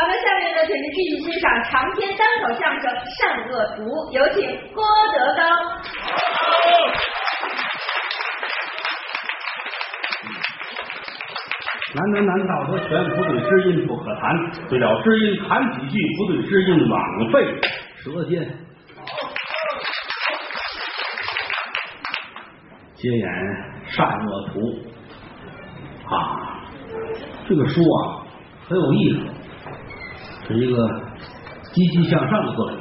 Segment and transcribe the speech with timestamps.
[0.00, 2.90] 好的，下面呢，请您继续欣赏长篇单口相声
[3.20, 3.84] 《善恶图》，
[4.16, 4.40] 有请
[4.72, 5.44] 郭德纲。
[11.92, 14.24] 难难难，道德全，不对知音不可谈。
[14.70, 17.60] 对了知音谈几句，不对知音枉费
[17.98, 18.40] 舌尖。
[22.94, 23.28] 接演
[23.94, 24.60] 《善恶图》
[26.14, 26.16] 啊，
[27.46, 28.24] 这个书啊
[28.66, 29.18] 很有意思，
[30.50, 30.76] 是一个
[31.72, 32.78] 积极向上的作品。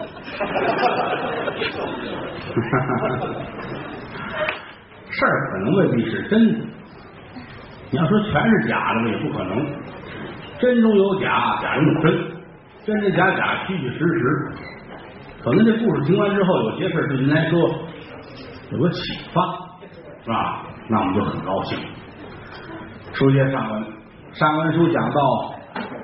[5.11, 6.59] 事儿可能未必是真的。
[7.91, 9.65] 你要说全是假的吧，也不可能。
[10.59, 12.05] 真中有假，假中有真，
[12.85, 14.51] 真真假假，虚虚实实。
[15.43, 17.59] 可能这故事听完之后，有些事儿对您来说
[18.71, 18.99] 有个启
[19.33, 19.41] 发，
[20.23, 20.63] 是吧？
[20.89, 21.77] 那我们就很高兴。
[23.13, 23.85] 书接上文，
[24.33, 25.53] 上文书讲到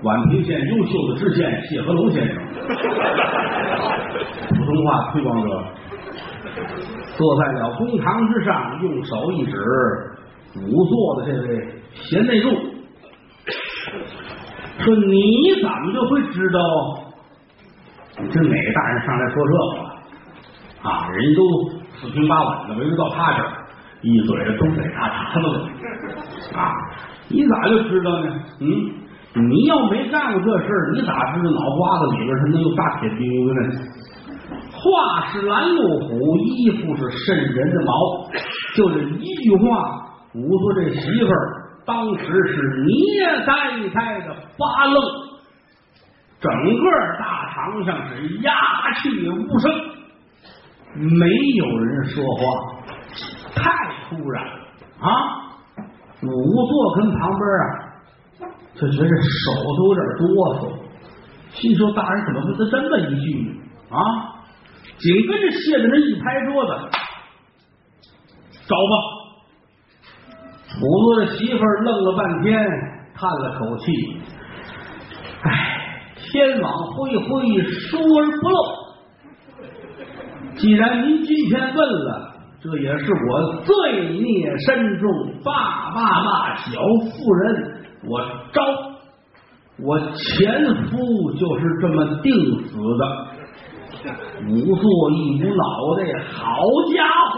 [0.04, 2.36] 宛平县优秀的知县谢和龙先生，
[4.50, 5.50] 普通话推广者，
[7.18, 9.56] 坐在了公堂之上，用手一指。
[10.56, 11.50] 仵作的这位
[11.92, 12.50] 贤内助
[14.80, 16.58] 说：“你怎么就会知道？
[18.24, 21.10] 你这哪个大人上来说这个啊？
[21.12, 21.42] 人都
[22.00, 23.52] 四平八稳的围着到他这儿，
[24.02, 25.54] 一嘴的东北大碴子
[26.56, 26.72] 啊！
[27.28, 28.34] 你咋就知道呢？
[28.62, 28.66] 嗯，
[29.36, 33.60] 你要没干过这事儿，你咋知道脑瓜子里边他能有大铁钉子呢？
[34.72, 37.92] 话是拦路虎，衣服是渗人的毛，
[38.76, 40.02] 就这一句话。”
[40.36, 45.00] 仵作这媳妇儿当时是捏呆呆的发愣，
[46.42, 46.84] 整个
[47.18, 48.52] 大堂上是鸦
[49.02, 49.72] 雀无声，
[50.94, 51.26] 没
[51.56, 52.42] 有人说话，
[53.56, 53.64] 太
[54.10, 54.52] 突然了
[55.00, 55.08] 啊！
[56.22, 57.64] 仵作跟旁边啊，
[58.76, 60.26] 就觉得手都有点哆
[60.60, 60.62] 嗦，
[61.52, 63.50] 心说大人怎么会这么一句呢？
[63.90, 64.00] 啊！
[64.98, 66.72] 紧跟着谢大人一拍桌子，
[68.68, 68.94] 找吧。
[70.78, 72.58] 仵作的媳妇愣了半天，
[73.16, 73.86] 叹了口气
[75.44, 78.58] ：“唉，天网恢恢，疏而不漏。
[80.58, 83.74] 既然您今天问了，这也是我罪
[84.20, 88.22] 孽深重，爸爸骂小妇人，我
[88.54, 88.62] 招
[89.84, 92.32] 我前夫就是这么定
[92.68, 93.04] 死的。
[94.42, 95.64] 仵作一无脑
[95.98, 96.00] 袋，
[96.32, 96.40] 好
[96.94, 96.96] 家
[97.32, 97.38] 伙！”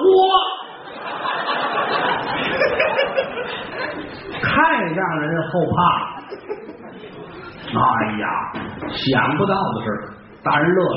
[4.41, 4.45] 太
[4.81, 5.77] 让人后怕！
[7.67, 7.77] 哎
[8.19, 8.25] 呀，
[8.91, 9.93] 想不到的事儿，
[10.43, 10.95] 大人乐了。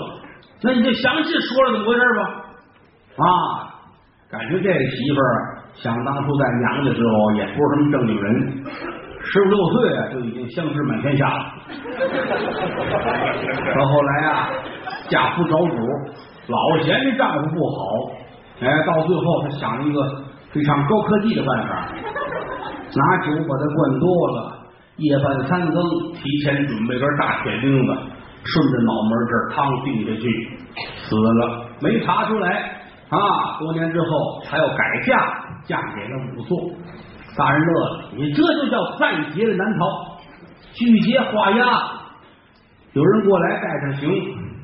[0.63, 2.21] 那你就详细说说怎么回事吧。
[3.17, 3.29] 啊，
[4.31, 8.65] 感觉这个媳妇儿想当初在娘家时候也不是什么正经人，
[9.33, 11.53] 十五六岁啊就已经相知满天下了。
[13.75, 14.51] 到后来啊，
[15.09, 15.77] 嫁夫找主，
[16.49, 17.79] 老嫌这丈夫不好，
[18.61, 20.03] 哎，到最后她想了一个
[20.53, 21.87] 非常高科技的办法。
[22.93, 24.59] 拿酒把他灌多了，
[24.97, 25.81] 夜半三更
[26.15, 27.97] 提前准备根大铁钉子，
[28.43, 30.29] 顺着脑门这儿汤钉下去，
[30.97, 32.51] 死了没查出来
[33.11, 33.17] 啊！
[33.61, 36.73] 多年之后她要改嫁，嫁给了武松。
[37.37, 40.19] 大人乐了，你这就叫在劫难逃，
[40.75, 41.65] 拒劫画押。
[42.93, 44.11] 有人过来带上刑，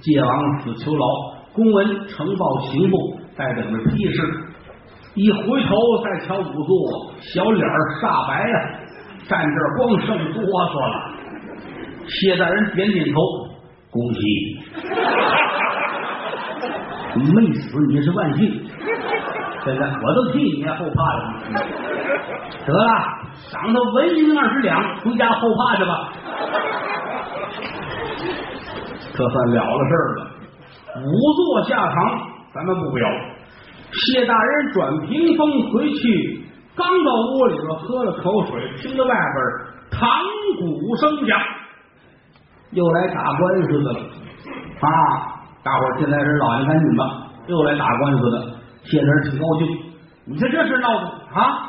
[0.00, 1.06] 借王死囚牢，
[1.52, 4.20] 公文呈报刑部，待等着批示。
[5.14, 7.64] 一回头再瞧仵作，小脸
[8.02, 8.54] 煞白呀，
[9.28, 10.94] 站这儿光剩哆嗦了。
[12.08, 13.20] 谢大人点点头，
[13.90, 14.20] 恭喜，
[17.16, 18.62] 你没死你是万幸。
[19.64, 21.22] 现在我都替你后怕了。
[22.66, 22.92] 得了，
[23.50, 26.12] 赏他文银二十两，回家后怕去吧。
[29.14, 30.30] 这算了了事儿了。
[30.96, 31.96] 仵作下堂，
[32.54, 33.08] 咱们不表。
[33.92, 36.44] 谢大人转屏风回去，
[36.74, 39.36] 刚到屋里边喝了口水，听到外边
[39.90, 40.08] 堂
[40.58, 41.38] 鼓声响，
[42.72, 44.00] 又来打官司的了
[44.80, 44.88] 啊！
[45.62, 47.04] 大伙儿进来人，老爷赶紧吧，
[47.46, 48.46] 又来打官司的。
[48.84, 49.66] 谢大人挺高兴，
[50.26, 51.65] 你看这事闹的啊！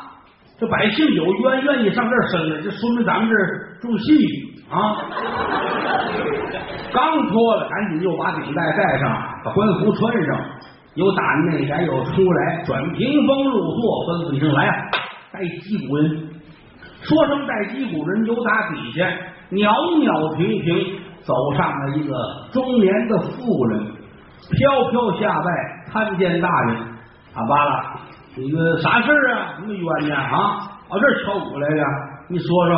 [0.58, 4.96] 这百姓有冤，愿意上这儿申来，这说明咱们这儿重信誉啊！
[6.92, 9.08] 刚脱了，赶紧又把领带戴上，
[9.44, 10.40] 把官服穿上。
[10.94, 14.74] 有打内宅，有出来，转屏风入座，吩咐一声来啊，
[15.30, 16.28] 带击鼓人。
[17.02, 19.08] 说声带击鼓人，由打底下
[19.50, 19.70] 袅
[20.02, 22.18] 袅平平走上了一个
[22.52, 23.86] 中年的妇人，
[24.50, 25.46] 飘飘下拜
[25.92, 26.76] 参见大人。
[27.34, 27.84] 阿巴了，
[28.38, 29.54] 那个啥事儿啊？
[29.58, 30.14] 什么冤呢？
[30.14, 30.36] 啊，
[30.88, 31.84] 啊这敲鼓来了？
[32.28, 32.76] 你说说，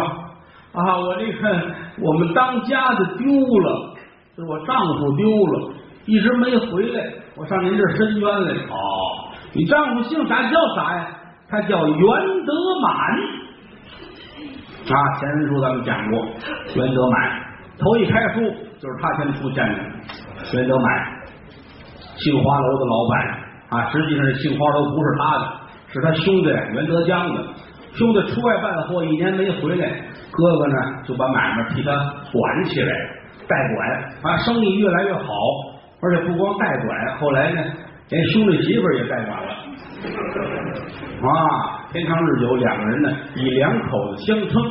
[0.73, 3.97] 啊，我这个我们当家的丢了，
[4.37, 5.73] 是我丈夫丢了，
[6.07, 8.53] 一直没回来，我上您这儿申冤来。
[8.69, 8.79] 哦，
[9.53, 11.07] 你丈夫姓啥叫啥呀？
[11.49, 12.93] 他叫袁德满。
[14.89, 16.27] 啊，前文书咱们讲过，
[16.77, 17.43] 袁德满
[17.79, 18.41] 头一开书
[18.79, 19.79] 就是他先出现的。
[20.55, 20.87] 袁德满，
[22.17, 25.45] 杏花楼的老板啊，实际上这杏花都不是他的，
[25.93, 27.43] 是他兄弟袁德江的。
[27.95, 29.89] 兄弟出外办货，一年没回来，
[30.31, 32.93] 哥哥呢就把买卖替他管起来，
[33.49, 35.25] 代管啊，生意越来越好，
[36.01, 37.63] 而且不光代管，后来呢
[38.09, 39.53] 连兄弟媳妇也代管了
[41.23, 44.63] 啊，天长日久，两个人呢以两口子相称。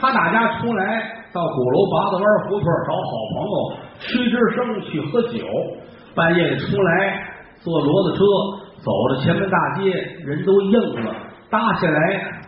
[0.00, 1.02] 他打家出来
[1.32, 3.54] 到鼓楼八子湾胡同找好朋友
[4.00, 5.46] 屈之生去喝酒，
[6.16, 7.28] 半夜里出来
[7.64, 8.20] 坐骡子车
[8.84, 9.88] 走到前门大街，
[10.22, 11.16] 人都硬了。
[11.48, 11.98] 搭下来，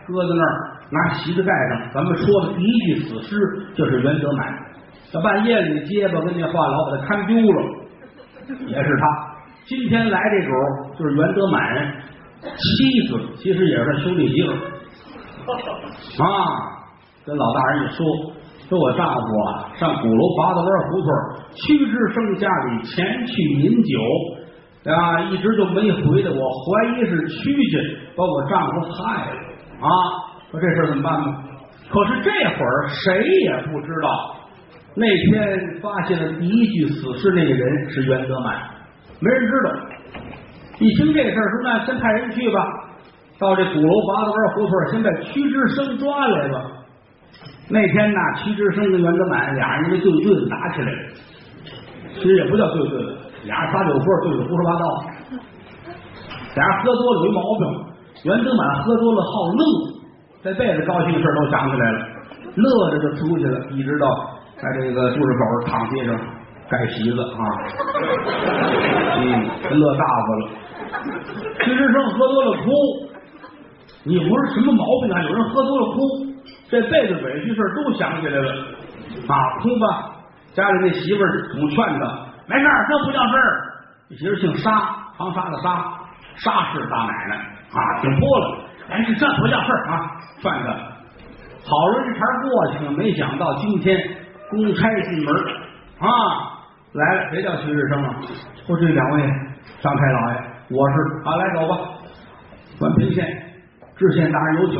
[0.05, 0.53] 搁在那儿，
[0.91, 1.89] 拿席子盖上。
[1.95, 3.35] 咱们说的第一具死尸
[3.73, 4.45] 就是袁德满。
[5.11, 7.59] 这半夜里结巴跟那话痨把他看丢了，
[8.67, 9.03] 也是他。
[9.65, 10.51] 今天来这主
[10.99, 11.59] 就是袁德满
[12.43, 14.51] 妻子，其实也是他兄弟媳妇
[16.21, 16.25] 啊。
[17.25, 18.05] 跟老大人一说，
[18.69, 21.09] 说我丈夫啊上鼓楼八大湾胡同
[21.55, 23.99] 屈之生家里前去饮酒。
[24.87, 27.79] 啊，一直就没回来，我怀疑是屈家
[28.15, 29.31] 把我丈夫害了
[29.81, 29.87] 啊！
[30.49, 31.25] 说这事怎么办呢？
[31.89, 34.35] 可是这会儿谁也不知道，
[34.95, 38.55] 那天发现了第一具死尸那个人是袁德满，
[39.19, 39.71] 没人知道。
[40.79, 42.65] 一听这事儿，说那先派人去吧，
[43.39, 46.63] 到这鼓楼八子湾胡同，先把屈之生抓来吧。
[47.69, 50.99] 那天呢，屈之生跟袁德满俩人因为对对打起来了，
[52.15, 53.16] 其实也不叫对对。
[53.43, 54.83] 俩人撒酒疯，对着胡说八道。
[56.55, 57.63] 俩人喝多了有一毛病，
[58.23, 59.61] 袁德满喝多了好乐，
[60.43, 61.99] 这辈子高兴事都想起来了，
[62.55, 64.07] 乐着就出去了，一直到
[64.57, 66.17] 在这个注释口躺地上
[66.69, 67.43] 盖席子啊，
[69.17, 69.47] 嗯，
[69.79, 70.49] 乐大发了。
[71.63, 72.71] 徐志胜喝多了哭，
[74.03, 75.21] 你不是什么毛病啊？
[75.21, 75.99] 有人喝多了哭，
[76.69, 78.51] 这辈子委屈事都想起来了
[79.27, 80.15] 啊，哭吧。
[80.53, 82.26] 家里那媳妇儿总劝他。
[82.47, 83.73] 没事这不叫事儿。
[84.09, 84.71] 媳妇姓沙，
[85.17, 85.83] 长沙的沙，
[86.35, 87.35] 沙氏大奶奶
[87.73, 88.57] 啊，挺泼了。
[88.89, 90.69] 哎，这不叫事儿啊，算他。
[90.69, 93.99] 好容易这茬过去了，没想到今天
[94.49, 95.35] 公差进门
[95.99, 96.07] 啊，
[96.93, 98.15] 来了，谁叫徐志生啊？
[98.65, 99.21] 说这两位
[99.81, 100.37] 张差老爷，
[100.69, 100.95] 我是
[101.25, 101.77] 啊，来走吧。
[102.79, 103.27] 关平县
[103.97, 104.79] 知县大人有请，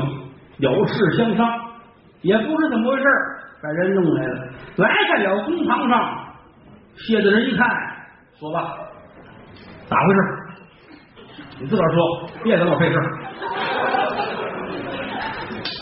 [0.60, 1.46] 有事相商，
[2.22, 3.04] 也不知怎么回事，
[3.62, 4.48] 把人弄来了，
[4.78, 6.17] 来在了公堂上。
[7.06, 7.70] 谢的人一看，
[8.40, 8.76] 说吧，
[9.88, 10.20] 咋回事？
[11.60, 12.96] 你自个儿说，别跟我费事。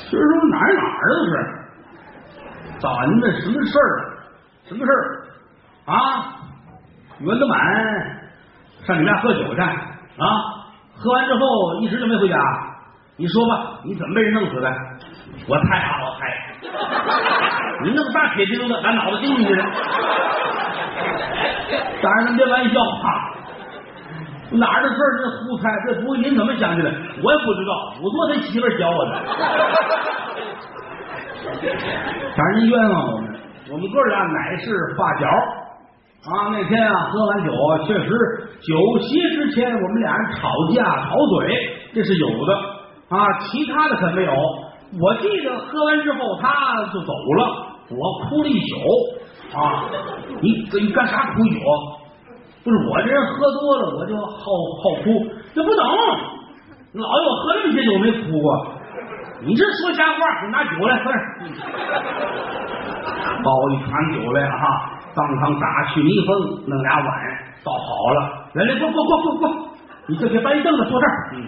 [0.10, 1.32] 就是说哪儿哪儿都是，
[2.80, 3.08] 咋的
[3.42, 3.82] 什么事儿？
[4.68, 5.26] 什么事儿？
[5.86, 5.96] 啊？
[7.20, 7.58] 袁德满
[8.86, 9.72] 上你们家喝酒去啊？
[10.96, 12.38] 喝完之后一直就没回家。
[13.18, 14.70] 你说吧，你怎么被人弄死的？
[15.48, 16.26] 我猜啊，我猜，
[17.84, 19.54] 你那么大铁钉子，把脑子钉进去。
[22.02, 23.34] 大人，您别玩笑啊！
[24.52, 25.18] 哪儿的事儿？
[25.18, 26.92] 这胡猜，这不您怎么想起来？
[27.24, 29.12] 我也不知道，我多他媳妇教我的。
[32.36, 33.40] 大人，冤枉我们，
[33.72, 35.28] 我们哥俩乃是发小
[36.32, 36.50] 啊。
[36.52, 37.52] 那天啊，喝完酒，
[37.88, 38.10] 确实
[38.62, 41.48] 酒席之前我们俩人吵架吵嘴，
[41.96, 42.54] 这是有的
[43.10, 43.40] 啊。
[43.40, 44.32] 其他的可没有。
[45.02, 49.25] 我记得喝完之后他就走了，我哭了一宿。
[49.54, 49.86] 啊，
[50.42, 51.60] 你你干啥哭酒？
[52.64, 55.24] 不是我这人喝多了，我就好好哭，
[55.54, 55.86] 这不能。
[56.94, 58.48] 老爷，我喝那么些酒没哭过。
[59.42, 61.22] 你这说瞎话，你拿酒来，快点。
[63.44, 64.64] 倒一坛酒来哈，
[65.14, 66.30] 当堂打去泥封，
[66.66, 67.08] 弄俩碗
[67.64, 68.50] 倒好了。
[68.54, 69.70] 来来，过过过过过，
[70.08, 71.30] 你就给搬一凳子坐这儿。
[71.34, 71.46] 嗯，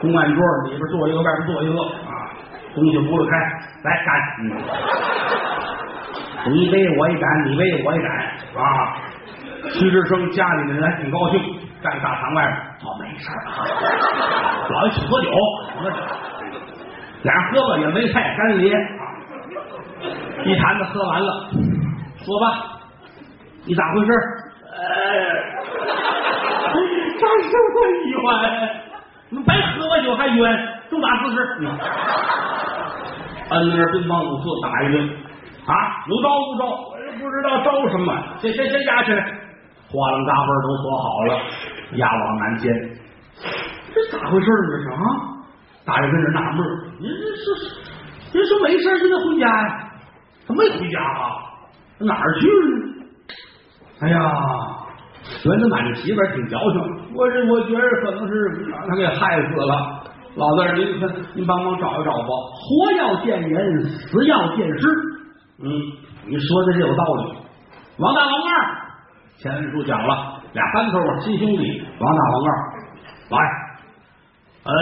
[0.00, 2.32] 公案桌里边坐一个，外边坐一个啊，
[2.74, 3.36] 东西屋子开，
[3.84, 4.08] 来干。
[4.40, 4.56] 嗯。
[6.46, 8.08] 你一杯我一盏，你杯我一盏
[8.56, 8.96] 啊！
[9.72, 11.42] 徐志生家里的人还挺高兴，
[11.82, 13.66] 站大堂外边，哦，没事啊。
[14.70, 15.30] 老爷去喝酒，
[15.78, 15.96] 喝酒
[17.22, 18.78] 俩人喝吧也没菜干碟啊。
[20.44, 21.50] 一坛子喝完了，
[22.24, 22.44] 说吧，
[23.64, 24.10] 你咋回事？
[27.18, 27.76] 咋这么
[28.06, 28.14] 冤？
[29.30, 30.68] 你白喝我酒还冤？
[30.88, 31.36] 重打四十。
[33.50, 34.96] 摁那儿乒乓五四打一顿。
[35.68, 38.16] 啊，有招不招，我也不知道招什么。
[38.38, 39.22] 先先先押起来，
[39.90, 41.40] 花楞大门都锁好了，
[41.96, 42.72] 押往南监。
[43.94, 44.68] 这咋回事呢？
[44.70, 44.96] 这是啊？
[45.84, 46.64] 大爷跟这纳闷，
[47.00, 47.76] 您这是
[48.32, 49.90] 您说没事，现在回家呀？
[50.46, 51.36] 他没回家啊？
[51.98, 52.84] 哪儿去了呢？
[54.00, 54.16] 哎呀，
[55.44, 56.80] 袁德满这媳妇儿挺矫情，
[57.14, 60.02] 我这我觉得可能是把他给害死了。
[60.36, 62.28] 老子，您看，您帮忙找一找吧。
[62.54, 64.88] 活要见人，死要见尸。
[65.60, 65.68] 嗯，
[66.26, 67.36] 你说的这有道理。
[67.98, 68.78] 王大王二，
[69.38, 72.48] 前文书讲了，俩班头啊，亲兄弟，王大王二，
[73.30, 73.38] 来，
[74.62, 74.72] 呃，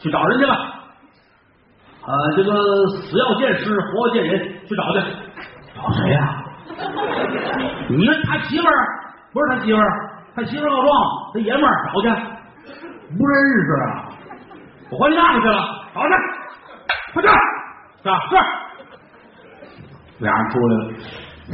[0.00, 0.54] 去找人去吧。
[2.06, 4.38] 呃，这个死要见尸，活要见人，
[4.68, 5.00] 去找去。
[5.74, 6.44] 找谁呀、
[7.88, 8.86] 你他媳妇儿
[9.32, 10.90] 不是他媳妇儿，他媳妇告状，
[11.34, 12.08] 他爷们儿找去，
[13.16, 13.34] 不认
[13.66, 14.08] 识啊。
[14.90, 15.58] 我回家去了，
[15.92, 16.08] 找去，
[17.14, 17.32] 快点，
[18.02, 18.08] 是？
[18.30, 18.36] 是。
[20.18, 20.80] 俩人出来了，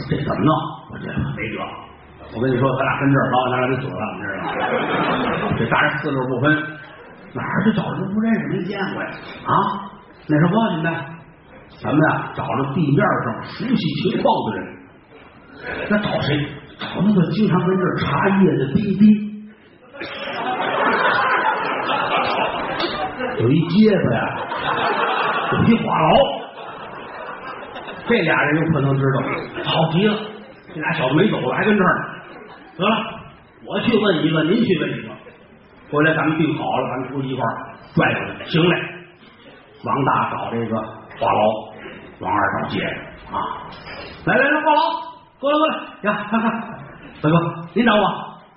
[0.08, 0.50] 这怎么弄？
[0.90, 1.06] 我这
[1.36, 1.56] 没辙。
[2.34, 4.42] 我跟你说，咱俩跟这儿捞，咱俩得死了，你知道
[5.48, 5.52] 吗？
[5.58, 6.56] 这仨人四路不分，
[7.34, 9.08] 哪儿去找人不认识没见过呀？
[9.46, 9.52] 啊，
[10.26, 10.92] 那什么，你们，
[11.82, 14.66] 咱们呀找着地面上熟悉情况的人。
[15.90, 16.48] 那找谁？
[16.78, 19.04] 找那个经常跟这儿茶叶的滴滴。
[23.38, 24.20] 有一结巴呀，
[25.52, 26.43] 有一话痨，
[28.06, 29.22] 这俩人有可能知道，
[29.64, 30.14] 好极了。
[30.74, 32.04] 这俩小子没走了，还跟这儿呢。
[32.76, 32.96] 得了，
[33.66, 35.08] 我去问一个，您去问一个。
[35.90, 37.48] 回来咱们定好了，咱们出去一块儿
[37.94, 38.44] 拽出来。
[38.46, 38.76] 行嘞。
[39.84, 40.84] 王大找这个话
[41.18, 41.72] 痨，
[42.20, 42.86] 王二找接着
[43.36, 43.38] 啊。
[44.26, 44.76] 来来来，话痨，
[45.40, 46.50] 过来过来呀，看看，
[47.22, 47.34] 大哥，
[47.74, 48.02] 您找我，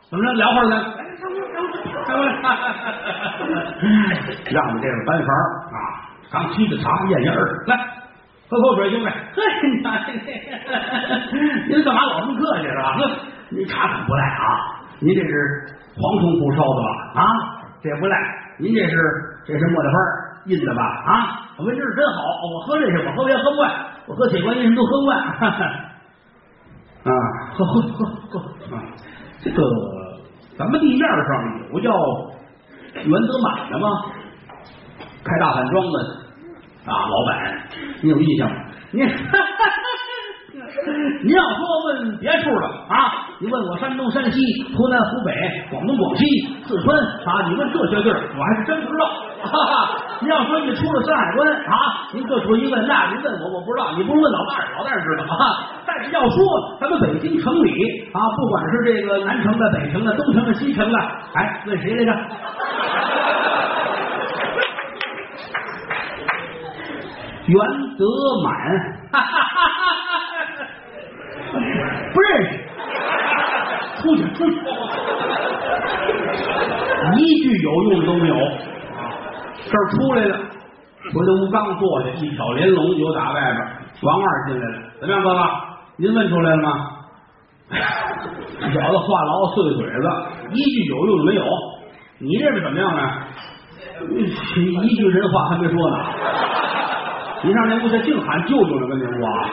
[0.10, 0.32] 怎么着？
[0.34, 0.78] 聊会儿来。
[2.06, 2.32] 开过来，
[4.52, 5.78] 让我们这个班房啊，
[6.32, 7.76] 刚沏的茶咽咽儿，来
[8.50, 9.06] 喝口水， 兄弟。
[9.36, 9.42] 嘿，
[11.68, 12.96] 您干嘛老这么客气是吧？
[12.98, 13.12] 呵，
[13.50, 15.30] 您茶可不赖啊，您这是
[15.96, 16.82] 黄铜壶烧的
[17.14, 17.22] 吧？
[17.22, 17.28] 啊，
[17.82, 18.18] 这不赖。
[18.60, 18.96] 您这是
[19.46, 19.98] 这是茉莉花
[20.46, 20.82] 印的吧？
[20.82, 22.22] 啊，我闻着真好，
[22.54, 23.72] 我喝这些，我喝别喝不惯，
[24.08, 25.20] 我喝铁观音什么都喝不惯。
[27.04, 27.12] 啊，
[27.54, 28.40] 喝喝喝喝
[28.76, 28.84] 啊，
[29.42, 29.62] 这个。
[30.58, 31.92] 咱们地面上有叫
[32.96, 33.88] 袁德满的吗？
[35.24, 36.00] 开大饭庄的
[36.88, 37.62] 啊，老板，
[38.02, 38.56] 你有印象吗？
[38.92, 39.04] 你
[41.24, 44.40] 你要说问别处的啊，你问我山东、山西、
[44.76, 45.34] 湖南、湖北、
[45.70, 46.26] 广东、广西、
[46.66, 49.06] 四川啊，你问这些地儿，我还是真不知道。
[49.38, 55.70] 哈哈，您要说你出了山海关啊，您各处一问，那您问我，我不知道，你不如问老大，老大知道啊。
[55.86, 60.98] 但是要说咱们北京城里啊，不管是这个南城的、北城的、东城的、西城的，
[61.36, 62.12] 哎，问谁来着？
[67.48, 67.58] 袁
[67.98, 68.06] 德
[68.44, 68.52] 满，
[72.14, 72.48] 不认识，
[74.02, 74.56] 出去出去，
[77.16, 78.36] 一句有用的都没有。
[79.66, 80.38] 这儿出来了，
[81.14, 83.58] 回到屋刚坐下，一挑帘笼就打外边。
[84.04, 85.40] 王二进来了，怎么样，哥哥？
[85.98, 86.70] 您问出来了吗？
[87.70, 87.76] 这
[88.72, 90.06] 小子话痨碎嘴子，
[90.54, 91.44] 一句有用的没有。
[92.20, 93.02] 你认为怎么样呢？
[94.84, 95.98] 一句人话还没说呢。
[97.48, 99.50] 你上那屋去净喊舅舅呢，跟那屋啊，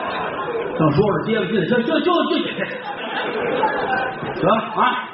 [0.77, 2.35] 正说着接着进来，就就就就
[4.41, 5.07] 得啊，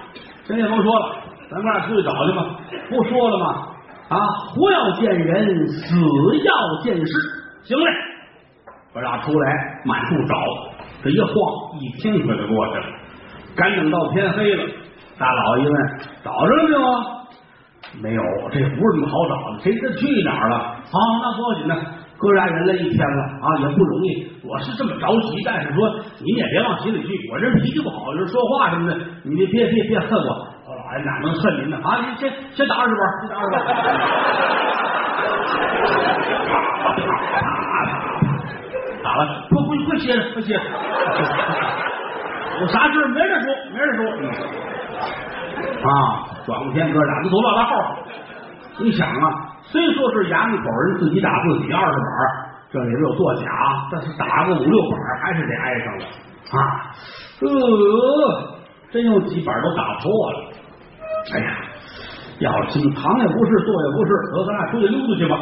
[0.46, 1.16] 谁也甭说了，
[1.52, 2.44] 咱哥俩出去找去吧。
[2.90, 3.68] 不说了吗？
[4.10, 4.18] 啊，
[4.50, 5.96] 活要见人，死
[6.44, 7.14] 要见尸。
[7.66, 7.86] 行嘞，
[8.96, 9.54] 哥俩出来
[9.86, 10.36] 满处找，
[11.04, 12.86] 这一晃一天可就过去了。
[13.56, 14.64] 赶等到天黑了，
[15.20, 17.06] 大佬一问，找着了没有啊？
[18.02, 20.58] 没有，这不是那么好找的，谁知道去哪儿了？
[20.58, 21.76] 啊，那不要紧的。
[22.22, 24.30] 哥俩人来一天了啊，也不容易。
[24.44, 27.08] 我是这么着急，但是说你也别往心里去。
[27.32, 30.48] 我这脾气不好，就是说话什么的，你别别别别恨我。
[30.68, 31.78] 我老爷哪能恨您呢？
[31.82, 33.60] 啊，你先先打二十板，先打二十板。
[39.04, 40.62] 打了，不不不歇着，不歇着。
[42.62, 44.06] 有啥事没人说，没人说。
[45.82, 45.90] 啊，
[46.46, 47.98] 转过天哥俩就走老大号。
[48.78, 49.48] 你想啊。
[49.72, 52.06] 虽说是衙门口人自己打自己二十板，
[52.72, 53.48] 这里边有作假，
[53.90, 56.04] 但是打个五六板还是得挨上了
[56.52, 56.92] 啊！
[57.40, 57.48] 呃，
[58.92, 60.52] 真有几板都打破了。
[61.34, 61.56] 哎呀，
[62.40, 65.40] 要进堂也不是，坐也不是，得咱俩出去溜达去吧。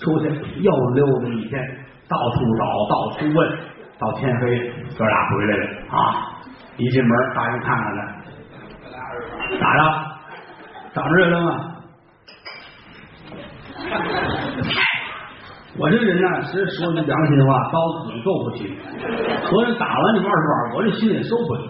[0.00, 0.28] 出去
[0.60, 1.62] 又溜达一天，
[2.08, 3.58] 到处找，到处问，
[3.98, 6.28] 到天黑，哥俩回来了啊！
[6.76, 8.14] 一进门，大人看看来，
[9.58, 9.80] 咋着？
[10.94, 11.71] 找着人了吗？
[15.78, 18.68] 我这人呢，其实说句良心话，刀子嘴够不起。
[19.48, 21.60] 和人打完这二十板，我这心里受不了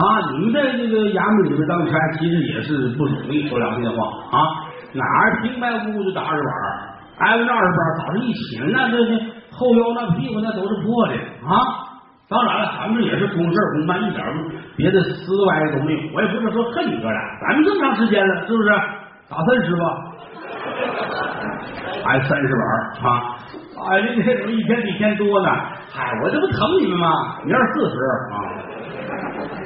[0.00, 0.32] 啊！
[0.32, 3.46] 你们在这个衙门里边当差，其实也是不容易。
[3.48, 6.52] 说良心话啊，哪儿平白无故就打二十板？
[7.18, 9.12] 挨了二十板，早上一起，那这这
[9.52, 11.52] 后腰那屁股那都是破的啊。
[12.28, 14.24] 当然了，咱们也是公事公办，一点
[14.74, 16.00] 别的私歪的都没有。
[16.14, 18.70] 我也不是说恨你哥俩，咱们这么长时间了，是不是？
[19.28, 19.84] 打三十吧，
[22.04, 22.62] 还三十碗
[23.02, 23.06] 啊！
[23.90, 25.48] 哎，您这怎么一天比一天多呢？
[25.92, 27.38] 嗨，我这不疼你们吗？
[27.44, 27.96] 明儿四十
[28.32, 28.34] 啊！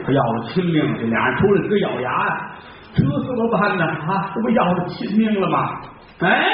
[0.09, 2.51] 要了亲命，这俩人出来直咬牙呀！
[2.95, 3.85] 这怎么办呢？
[3.85, 5.81] 啊，这不要了亲命了吗？
[6.21, 6.47] 哎，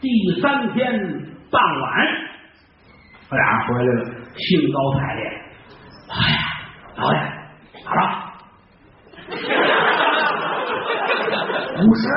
[0.00, 0.08] 第
[0.40, 0.98] 三天
[1.50, 2.06] 傍晚，
[3.28, 4.04] 他俩人回来了，
[4.36, 5.22] 兴高采烈。
[6.10, 6.38] 哎呀，
[6.96, 7.18] 老爷，
[7.84, 8.00] 咋了？
[11.80, 12.08] 五十，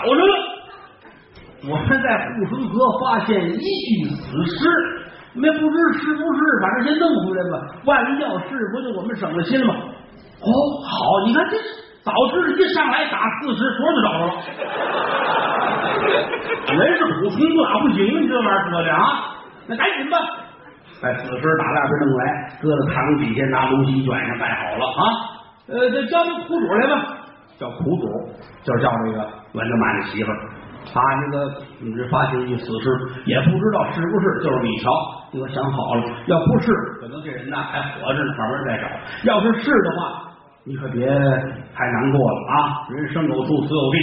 [0.00, 0.34] 找着了。
[1.68, 4.58] 我们在护城河发现一具死尸，
[5.34, 7.60] 那不知是不是，反正先弄回来吧。
[7.84, 9.74] 万一要是，不就我们省了心了吗？
[10.40, 10.48] 哦，
[10.82, 11.58] 好，你看这
[12.02, 14.32] 早知一上来打四十，说就找着了。
[16.72, 19.36] 人是普通不打不行，你这玩意儿得的啊？
[19.66, 20.16] 那赶紧吧，
[21.02, 22.24] 把死尸打外边弄来，
[22.62, 25.02] 搁在堂底下，拿东西卷上，摆好了啊。
[25.68, 27.18] 呃，这叫那苦主来吧，
[27.58, 28.06] 叫苦主，
[28.64, 30.38] 就叫这个袁德满的媳妇儿。
[30.92, 32.88] 他那个你这发现一死尸，
[33.26, 34.90] 也不知道是不是，就是你瞧，
[35.30, 38.88] 你我想好了，要不是，可能这人呢还活着呢，慢慢再找。
[39.24, 40.32] 要是是的话，
[40.64, 42.88] 你可别太难过了啊！
[42.90, 43.98] 人生有处，死有地，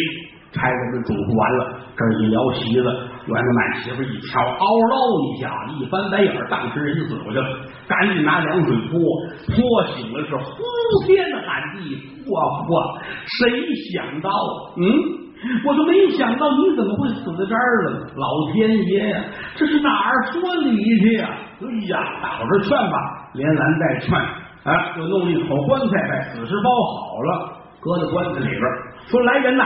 [0.54, 2.86] 差人们嘱咐完了，这一撩席子，
[3.26, 5.50] 袁德满媳妇一瞧，嗷唠一下，
[5.82, 9.02] 一翻白眼，当时人就走去了，赶紧拿凉水泼，
[9.50, 10.62] 泼醒了是呼
[11.08, 12.30] 天喊地，嚯
[12.70, 13.02] 嚯！
[13.26, 13.50] 谁
[13.92, 14.30] 想到，
[14.78, 15.26] 嗯？
[15.66, 19.24] 我都没想到你怎么会死在这儿了，老天爷呀，
[19.56, 21.30] 这是哪儿说理去呀？
[21.62, 22.98] 哎呀，大伙儿劝吧，
[23.34, 28.62] 连拦带劝，啊，又弄一口棺材，把死尸包好了，搁在棺材里边，
[29.08, 29.64] 说来人呐，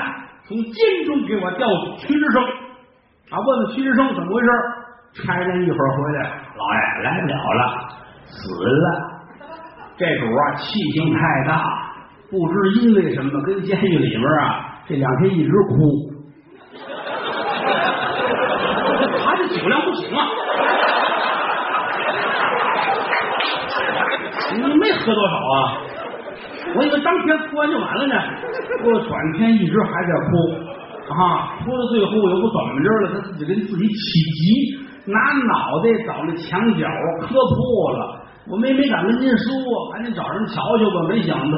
[0.48, 4.48] 从监中给我调屈之生，啊，问问屈志生怎么回事？
[5.14, 6.24] 差人一会儿回来，
[6.58, 7.90] 老爷来不了了，
[8.26, 9.12] 死了。
[9.98, 11.64] 这主啊，气性太大，
[12.30, 14.68] 不知因为什么，跟监狱里边啊。
[14.92, 16.12] 这两天一直哭，
[19.24, 20.28] 他这酒量不行啊！
[24.52, 25.80] 你没喝多少啊？
[26.76, 28.16] 我以为当天哭完就完了呢，
[28.84, 30.60] 过转天一直还在哭
[31.14, 31.56] 啊！
[31.64, 34.76] 哭到最后又不怎么着了，他自己跟自己起急，
[35.06, 36.86] 拿脑袋找那墙角
[37.22, 38.20] 磕破了。
[38.50, 41.08] 我没没敢跟您说，赶紧找人瞧瞧吧。
[41.08, 41.58] 没想到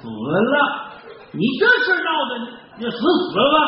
[0.00, 0.88] 死了，
[1.32, 2.59] 你这事闹的。
[2.80, 3.58] 就死死了吧，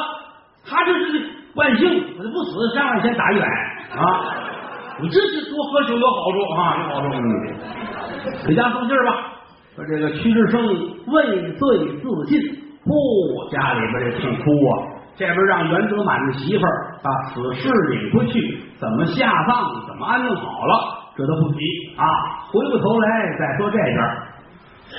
[0.65, 4.35] 他这是惯性，他不死上来先打一百啊！
[5.01, 7.09] 你这是多喝酒有好处啊，有好处。
[8.47, 9.11] 回家送信儿吧。
[9.75, 10.67] 说这个屈志生
[11.07, 12.41] 畏罪自尽，
[12.85, 14.73] 嚯，家里边这挺哭啊。
[15.15, 20.73] 这边让袁德满的媳妇儿把死事领回去，怎么下葬，怎么安顿好了，
[21.17, 21.59] 这都不提
[21.97, 22.05] 啊。
[22.51, 23.99] 回过头来再说这边，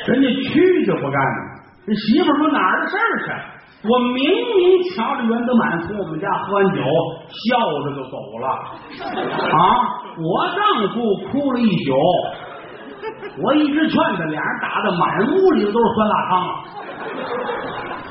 [0.08, 1.38] 人家屈就不干了，
[1.86, 3.53] 人媳妇说哪儿的事儿去？
[3.86, 6.82] 我明明瞧着袁德满从我们家喝完酒，
[7.28, 8.48] 笑着就走了
[9.52, 9.60] 啊！
[10.16, 10.96] 我丈夫
[11.30, 11.94] 哭了一宿，
[13.44, 16.34] 我一直劝他，俩人打的满屋里都是酸辣汤，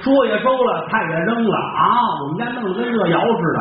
[0.03, 2.21] 桌也收了，菜也扔了啊！
[2.23, 3.59] 我们家弄得跟热窑似的，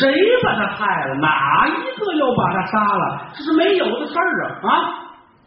[0.00, 1.14] 谁把他害了？
[1.16, 3.18] 哪一个又把他杀了？
[3.34, 4.70] 这是没有的事儿啊！
[4.70, 4.72] 啊，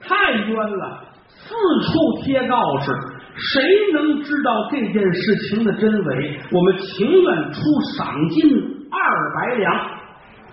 [0.02, 2.92] 太冤了，四处贴告示。
[3.36, 3.63] 谁
[3.94, 6.39] 能知道这件事情的真伪？
[6.52, 7.60] 我们情愿出
[7.96, 8.50] 赏金
[8.91, 9.74] 二百两，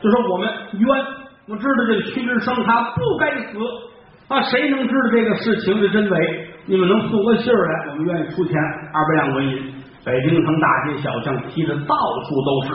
[0.00, 0.88] 就说我们冤，
[1.48, 3.58] 我知道这个屈之生他不该死
[4.28, 4.42] 啊！
[4.42, 6.46] 谁能知道这个事情的真伪？
[6.66, 8.54] 你们能送个信儿来，我们愿意出钱
[8.92, 9.74] 二百两纹银。
[10.04, 12.68] 北京城大街小巷提的到处都是。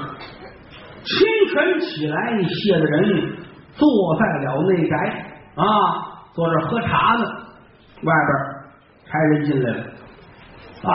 [1.05, 3.37] 清晨起来，谢的人
[3.73, 3.87] 坐
[4.19, 4.95] 在了内宅
[5.55, 5.63] 啊，
[6.33, 7.23] 坐这喝茶呢。
[8.03, 8.29] 外边
[9.05, 9.83] 差人进来了。
[10.83, 10.89] 哎，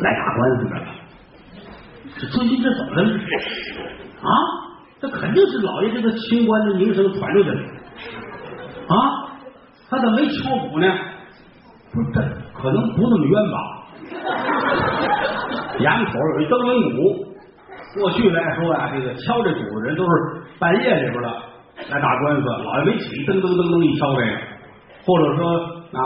[0.00, 0.86] 来打官司的了。
[2.18, 3.02] 这最近这怎么了？
[4.20, 4.28] 啊，
[5.00, 7.62] 这肯定是老爷这个清官的名声传出去了。
[8.88, 8.94] 啊，
[9.88, 10.86] 他怎么没敲鼓呢？
[11.92, 12.20] 不是，这
[12.52, 13.56] 可能不那么冤吧？
[15.78, 17.24] 衙门口有一登门鼓，
[18.00, 20.10] 过去来说啊，这个敲这鼓的人都是
[20.58, 21.28] 半夜里边的
[21.90, 24.32] 来打官司，老爷没起，噔噔噔噔一敲这个，
[25.06, 25.81] 或者说。
[25.92, 26.00] 啊，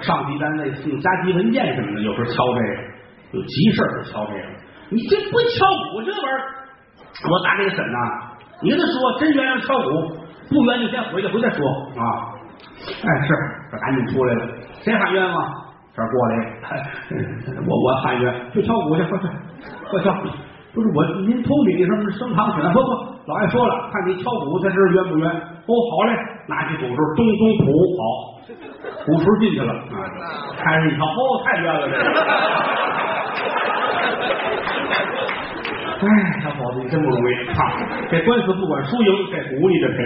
[0.00, 4.44] 上级单位送加急文件什么的，有时候敲这个，有急事就敲这个。
[4.90, 6.38] 你这不敲鼓这玩意儿，
[7.30, 7.98] 我打给审呐。
[8.62, 10.14] 你跟他说真冤要敲鼓，
[10.48, 11.66] 不冤就先回去，回再说
[11.98, 12.30] 啊。
[12.86, 13.34] 哎，是，
[13.72, 14.46] 这赶紧出来了。
[14.82, 15.52] 谁喊冤枉？
[15.94, 16.34] 这过来，
[17.68, 19.26] 我我喊冤，就敲鼓去，快去，
[19.90, 20.14] 快敲。
[20.72, 22.88] 不是我，您头顶上升堂审，不不，
[23.26, 25.28] 老爷说了，看你敲鼓才知道冤不冤。
[25.28, 26.16] 哦，好嘞，
[26.48, 28.00] 拿起鼓槌，咚咚鼓，好，
[29.06, 29.76] 鼓槌进去了啊！
[30.58, 32.02] 开始一瞧，哦，太冤了这个。
[36.02, 36.06] 哎，
[36.42, 37.60] 小伙子，你真不容易啊！
[38.10, 39.98] 这官司不管输赢，这鼓你得赔。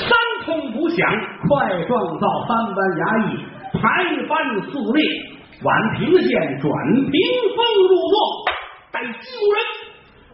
[0.00, 0.10] 三
[0.46, 0.98] 通鼓响，
[1.48, 3.78] 快撞到三班衙役，排
[4.26, 4.32] 班
[4.70, 4.98] 肃立，
[5.62, 7.12] 宛平县转屏
[7.54, 8.14] 风入座，
[8.92, 9.56] 带击鼓人。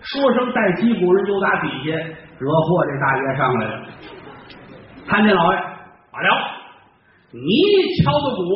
[0.03, 1.93] 说声带击鼓人，就打底下
[2.39, 3.83] 惹祸，这大爷上来了。
[5.11, 5.59] 看见老爷，
[6.13, 6.29] 罢了，
[7.33, 7.41] 你
[8.01, 8.55] 敲的鼓，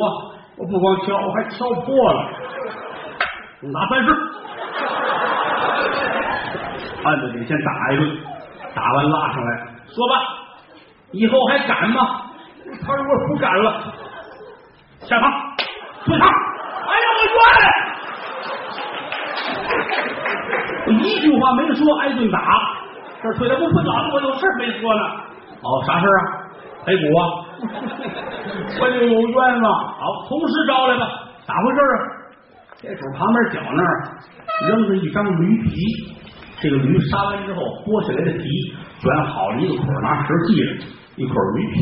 [0.55, 2.29] 我不光敲，我还敲破了。
[3.59, 4.09] 重打三十，
[7.03, 8.17] 按着你先打一顿，
[8.73, 10.15] 打完拉上来，说吧，
[11.11, 12.21] 以后还敢吗？
[12.87, 13.93] 他说我不敢了，
[15.01, 15.29] 下堂，
[16.05, 16.25] 退堂。
[16.29, 17.37] 哎呀，我冤！
[20.87, 22.39] 我一句话没说，挨顿打，
[23.21, 25.01] 这退了不退老子我有事没说呢。
[25.61, 26.44] 哦，啥事啊？
[26.85, 27.21] 赔鼓啊？
[28.79, 29.65] 我就有冤枉。
[29.99, 31.07] 好，同时招来吧，
[31.45, 31.95] 咋回事啊？
[32.81, 33.93] 这主旁边脚那儿
[34.67, 35.71] 扔着一张驴皮，
[36.61, 38.43] 这个驴杀完之后剥下来的皮
[38.99, 41.81] 卷好了一个捆，拿绳系着一捆驴皮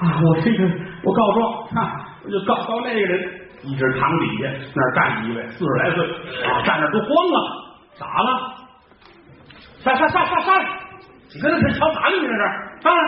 [0.00, 0.22] 啊！
[0.22, 0.64] 我这个
[1.04, 1.84] 我告状，看
[2.24, 3.20] 我就告告那个人，
[3.64, 6.06] 一直堂底下那儿站着一位四十来岁
[6.46, 7.36] 啊，站那都慌了，
[7.98, 8.54] 咋了？
[9.82, 10.64] 上上上上上来！
[11.34, 12.16] 你跟他这瞧啥呢？
[12.22, 12.38] 你这是
[12.80, 13.02] 上来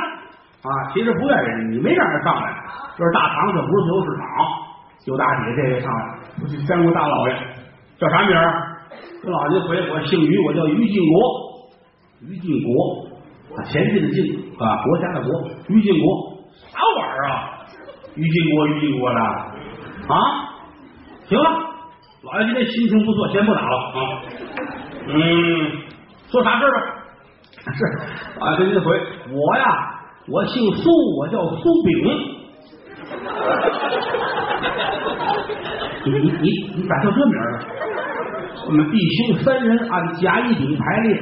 [0.64, 0.88] 啊！
[0.94, 2.64] 其实不怨人，你没让人上来，
[2.96, 4.24] 这是大堂子，不是自由市场。
[5.04, 6.18] 就大姐这位上来。
[6.42, 7.36] 我是三国大老爷，
[7.98, 8.78] 叫啥名儿？
[9.22, 11.20] 跟老爷回，我姓于，我叫于进国。
[12.22, 15.50] 于进国，啊前进的进啊，国家的国。
[15.68, 17.50] 于进国，啥玩意儿啊？
[18.14, 20.16] 于进国，于进国的啊？
[21.26, 21.50] 行了，
[22.22, 24.22] 老爷今天心情不错，先不打了啊。
[25.08, 25.72] 嗯，
[26.30, 26.80] 说啥事吧？
[27.72, 28.98] 是啊，跟您回，
[29.30, 29.93] 我呀，
[30.26, 31.92] 我姓苏，我叫苏炳。
[36.06, 37.60] 你你你咋叫这名儿啊？
[38.66, 41.20] 我们弟兄三人按甲乙丙排列，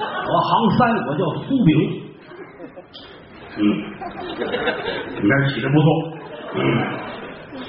[0.00, 2.02] 我行三，我叫苏炳。
[3.58, 3.60] 嗯，
[5.22, 5.86] 应该是起的不错。
[6.54, 6.58] 嗯，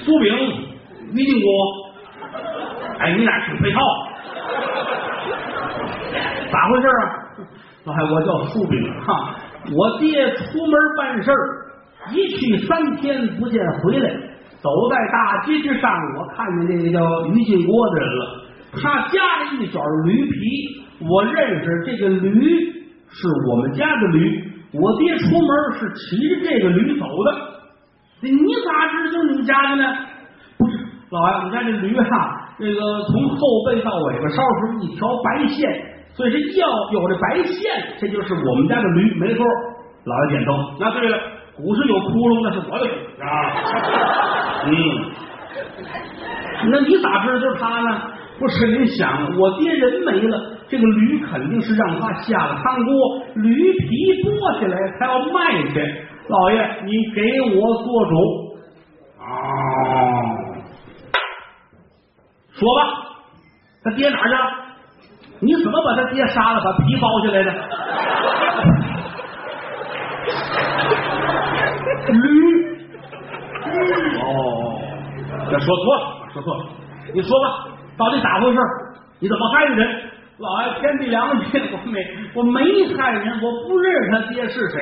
[0.04, 0.34] 苏炳，
[1.12, 1.46] 于定国，
[2.98, 3.80] 哎，你俩挺配套。
[6.50, 6.92] 咋回事啊？
[7.86, 9.34] 哎，我叫苏炳哈，
[9.76, 11.36] 我爹出门办事儿，
[12.12, 14.10] 一去三天不见回来。
[14.62, 18.22] 走在大街之上，我看见这个叫于进国的人了。
[18.72, 22.72] 他夹着一卷驴皮，我认识这个驴
[23.08, 24.44] 是我们家的驴。
[24.72, 27.50] 我爹出门是骑着这个驴走的。
[28.20, 29.84] 你咋知道就你们家的呢？
[30.58, 30.76] 不是，
[31.10, 35.89] 老爷，我们家这驴哈，这个从后背到尾巴梢是一条白线，
[36.20, 39.46] 所以这要有这白线，这就是我们家的驴，没错。
[40.04, 40.52] 老爷点头。
[40.78, 41.18] 那对了，
[41.56, 42.92] 鼓是有窟窿，那是我的鼓
[43.24, 43.26] 啊。
[44.66, 44.70] 嗯，
[46.70, 48.02] 那你咋知道就是他呢？
[48.38, 56.04] 不是，您想，我爹人没了，这个驴肯定是让他下了汤锅，驴皮剥下来，他要卖去。
[56.28, 57.22] 老爷，你给
[57.56, 58.14] 我做主
[59.20, 59.24] 啊！
[62.52, 62.80] 说吧，
[63.84, 64.59] 他爹哪去了？
[65.40, 67.50] 你怎么把他爹杀了，把皮剥下来的？
[72.12, 72.24] 驴。
[74.20, 74.24] 哦，
[75.50, 76.02] 这说错了，
[76.34, 76.64] 说错了，
[77.14, 77.46] 你说吧，
[77.96, 78.58] 到底咋回事？
[79.18, 80.10] 你怎么害的人？
[80.38, 82.60] 老爷，天地良心，我没我没
[82.96, 84.80] 害人，我不认识他爹是谁。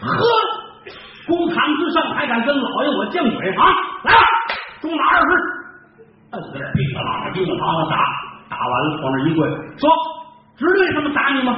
[0.00, 0.08] 呵，
[1.26, 3.64] 公堂之上还敢跟老爷我犟嘴啊？
[4.04, 4.18] 来吧，
[4.80, 5.26] 中拿二十，
[6.32, 7.96] 摁在这叮当啷啷当打，
[8.54, 9.90] 打完了往那一跪，说
[10.56, 11.56] 知道为什么打你吗？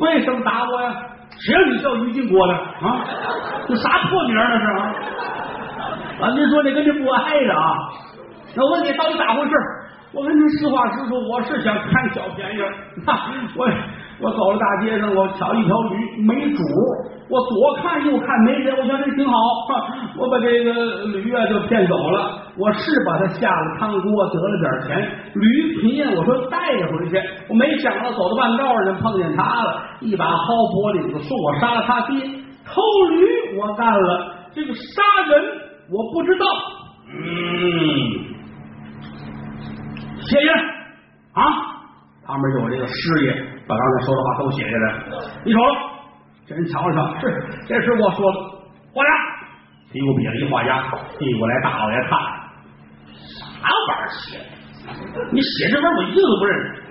[0.00, 0.92] 为什么打我呀？
[1.38, 3.04] 谁让你叫于金国的啊？
[3.68, 4.94] 这啥破名儿那是啊？
[6.20, 7.78] 啊，您说这跟这不挨着啊？
[8.56, 9.50] 那我问你，到底咋回事？
[10.12, 12.60] 我跟您实话实说，我是想贪小便宜。
[13.06, 13.68] 哈我
[14.20, 16.62] 我走了大街上，我瞧一条驴没主，
[17.30, 19.34] 我左看右看没人，我想这挺好，
[20.16, 22.42] 我把这个驴啊就骗走了。
[22.56, 25.08] 我是把它下了汤锅，得了点钱。
[25.34, 32.18] 驴皮呀我说带回去，我没想到走到半道上碰见他了，一把薅脖领子，说我杀了他爹，
[32.64, 35.68] 偷驴我干了，这个杀人。
[35.90, 36.44] 我不知道，
[37.08, 37.16] 嗯，
[40.20, 40.60] 写下来
[41.32, 41.42] 啊！
[42.26, 43.32] 旁边有这个师爷，
[43.66, 45.00] 把刚才说的话都写下来。
[45.46, 45.64] 你瞅瞅，
[46.54, 48.38] 人瞧瞧，是这是我说的。
[48.92, 49.10] 画押，
[49.92, 50.82] 提过笔了一画押，
[51.18, 52.18] 递过来，大老爷看，
[53.28, 54.38] 啥玩意儿写？
[55.30, 56.82] 你写这玩意儿我一个都不认识。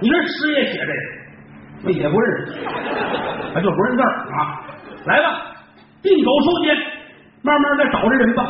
[0.00, 2.52] 你这师爷写这个，我也不认识，
[3.52, 4.60] 他就不认字儿啊。
[5.04, 5.42] 来吧，
[6.02, 6.76] 定狗收监，
[7.42, 8.44] 慢慢再找这人吧，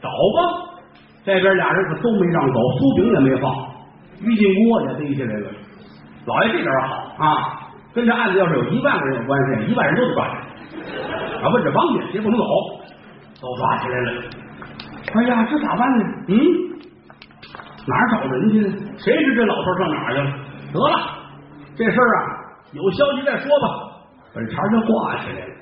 [0.00, 0.80] 找吧。
[1.22, 3.54] 这边俩人可都没让走，苏炳也没放，
[4.22, 5.50] 于进锅也逮起来了。
[6.24, 7.60] 老爷这点好啊，
[7.94, 10.40] 跟这案子要是有一万个人有关系，一万人都得抓起来。
[11.42, 12.44] 啊，问这王姐，谁不能走？
[13.40, 14.22] 都抓起来了。
[15.14, 16.04] 哎呀，这咋办呢？
[16.28, 16.36] 嗯，
[17.86, 18.72] 哪儿找人去呢？
[18.96, 20.26] 谁知这老头上哪儿去了？
[20.72, 21.00] 得了，
[21.76, 22.20] 这事儿啊，
[22.72, 23.66] 有消息再说吧。
[24.32, 25.52] 本茬就挂起来了，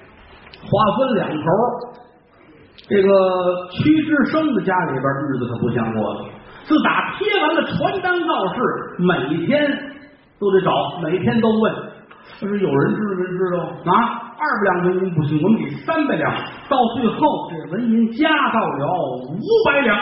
[0.60, 1.44] 话分两头。
[2.88, 6.24] 这个屈志生的家里边日子可不像过了。
[6.64, 8.60] 自打贴完了传单告示，
[8.98, 9.70] 每天
[10.38, 11.74] 都得找，每天都问，
[12.38, 14.32] 说是有人知没知道啊？
[14.38, 16.32] 二百两纹银不行，我们给三百两。
[16.68, 18.86] 到最后，这纹银加到了
[19.26, 19.96] 五百两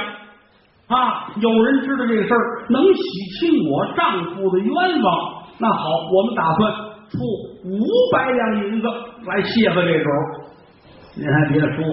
[0.89, 1.33] 啊！
[1.41, 3.01] 有人知道这个事儿，能洗
[3.41, 5.43] 清我丈夫的冤枉。
[5.59, 6.73] 那好，我们打算
[7.09, 7.19] 出
[7.65, 8.89] 五百两银子
[9.25, 10.11] 来谢个这主。
[11.15, 11.85] 您还别说，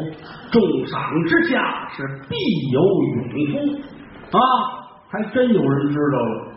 [0.52, 2.36] 重赏之下是必
[2.74, 4.40] 有勇夫啊！
[5.10, 6.52] 还真有人知道了，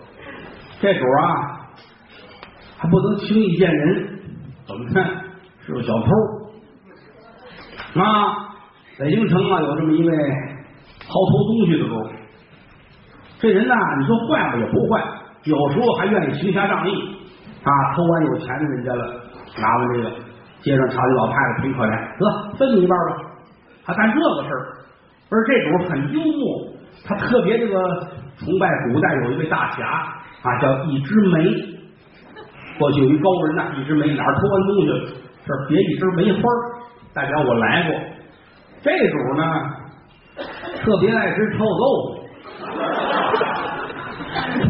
[0.81, 1.56] 这主啊，
[2.79, 4.19] 还不能轻易见人。
[4.67, 5.23] 怎么看？
[5.65, 6.07] 是个小偷
[8.01, 8.55] 啊！
[8.99, 10.17] 北京城啊，有这么一位
[11.07, 12.09] 好偷东西的主。
[13.41, 15.03] 这人呐，你说坏吧也不坏，
[15.45, 16.95] 有时候还愿意行侠仗义
[17.63, 17.71] 啊！
[17.95, 19.05] 偷完有钱的人家了，
[19.61, 20.11] 拿完这个
[20.63, 23.17] 街上瞧见老太太挺可怜，得分你一半吧，
[23.85, 24.73] 还干这个事儿。
[25.31, 26.73] 而这主很幽默，
[27.05, 27.77] 他特别这个
[28.39, 29.85] 崇拜古代有一位大侠
[30.43, 31.76] 啊，叫一枝梅。
[32.79, 34.89] 过去有一高人呐，一枝梅哪儿偷完东西？
[35.47, 36.43] 这别一枝梅花，
[37.15, 37.95] 代表我来过。
[38.83, 39.43] 这主呢，
[40.83, 42.23] 特别爱吃臭豆腐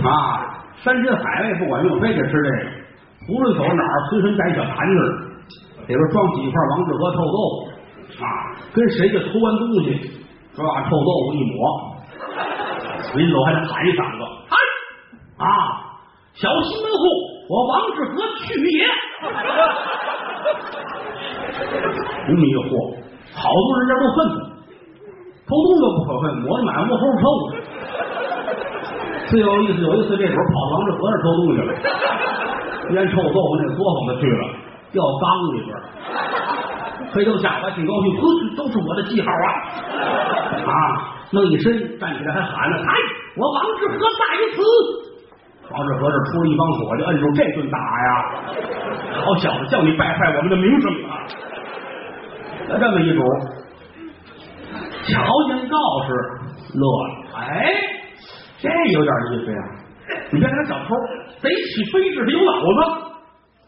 [0.06, 0.10] 啊，
[0.82, 2.56] 山珍海味不管用，非得吃这个。
[3.28, 4.98] 无论走哪儿，随身带小坛子，
[5.88, 8.26] 里边装几块王致和臭豆腐啊。
[8.72, 9.86] 跟谁家偷完东西，
[10.54, 11.56] 说把臭豆腐一抹，
[13.16, 15.50] 临走还得喊一嗓子：“喊啊！
[16.34, 17.02] 小心门户，
[17.48, 18.86] 我王致和去也。”
[22.26, 22.68] 这么一个货，
[23.34, 24.34] 好多人家都恨他，
[25.46, 27.52] 偷东西不可恨，抹满屋后臭的。
[29.28, 31.70] 最有意思，有一次这会儿跑王致和那偷东西了，
[32.94, 34.42] 烟臭豆腐那作坊都去了，
[34.92, 35.68] 掉缸里边。
[37.12, 38.22] 回头下来挺高兴，呵，
[38.56, 39.48] 都是我的记号啊！
[40.66, 40.72] 啊，
[41.30, 42.94] 弄一身站起来还喊呢，哎，
[43.36, 44.20] 我王致和在
[44.54, 44.62] 此。
[45.70, 48.08] 王志和这出了一帮锁，就，摁住这顿打呀！
[49.12, 51.26] 好小子，叫你败坏我们的名声啊！
[52.68, 53.22] 那这么一主，
[55.02, 55.76] 瞧见告
[56.06, 56.12] 示
[56.74, 57.72] 乐了，哎，
[58.60, 59.58] 这有点意思呀！
[60.30, 60.94] 你别看小偷，
[61.40, 63.06] 贼起飞智，有脑子。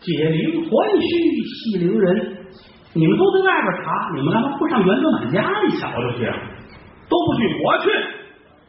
[0.00, 1.08] 解铃还须
[1.42, 2.36] 系铃人，
[2.94, 6.24] 你们都在外边查，你们干嘛不上袁德满家里瞧瞧去？
[7.08, 7.90] 都不去，我去。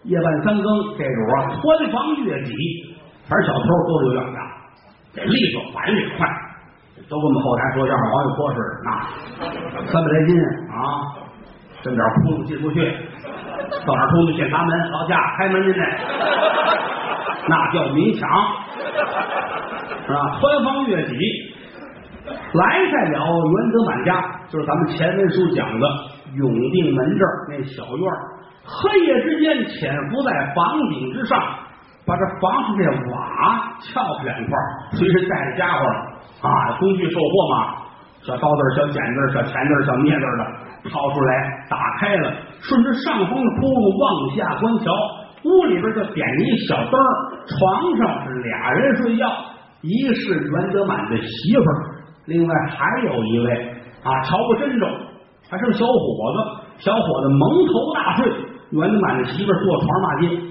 [0.06, 2.52] 夜半三更，这主啊，穿房越脊。
[3.30, 4.38] 反正小偷都是有两下，
[5.14, 6.28] 得利索，反应得快。
[7.08, 8.88] 都跟我们后台说相声王玉波似的，那
[9.86, 10.36] 三百来斤
[10.70, 10.78] 啊，
[11.82, 12.92] 这点窟窿进不去，
[13.86, 16.00] 到哪出去检查门，老夏开门进来，
[17.48, 18.30] 那叫明抢，
[20.06, 20.40] 是吧？
[20.40, 21.16] 穿房越脊，
[22.54, 25.88] 来在了袁德满家，就是咱们前文书讲的
[26.36, 28.18] 永定门这儿那小院儿
[28.66, 31.42] 黑夜之间潜伏在房顶之上。
[32.06, 34.52] 把这房上这瓦撬开两块，
[34.94, 35.86] 随身带着家伙
[36.42, 37.76] 啊，工具售货嘛，
[38.24, 44.90] 小刀子、小剪子、小钳子、小镊子的掏出来，打开了，顺着上方的窟窿往下观瞧，
[45.44, 47.00] 屋里边就点着一小灯，
[47.46, 47.58] 床
[47.98, 49.30] 上是俩人睡觉，
[49.82, 51.78] 一是袁德满的媳妇儿，
[52.26, 53.54] 另外还有一位
[54.04, 54.88] 啊，瞧不真着，
[55.50, 55.94] 还是个小伙
[56.34, 56.38] 子，
[56.80, 58.32] 小伙子蒙头大睡，
[58.72, 60.50] 袁德满的媳妇坐床骂街。